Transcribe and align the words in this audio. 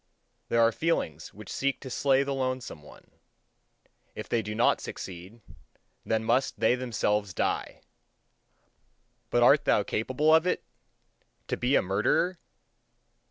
There 0.49 0.61
are 0.63 0.71
feelings 0.71 1.31
which 1.31 1.53
seek 1.53 1.79
to 1.81 1.91
slay 1.91 2.23
the 2.23 2.33
lonesome 2.33 2.81
one; 2.81 3.11
if 4.15 4.27
they 4.27 4.41
do 4.41 4.55
not 4.55 4.81
succeed, 4.81 5.41
then 6.03 6.23
must 6.23 6.59
they 6.59 6.73
themselves 6.73 7.35
die! 7.35 7.81
But 9.29 9.43
art 9.43 9.65
thou 9.65 9.83
capable 9.83 10.33
of 10.33 10.47
it 10.47 10.63
to 11.49 11.55
be 11.55 11.75
a 11.75 11.83
murderer? 11.83 12.39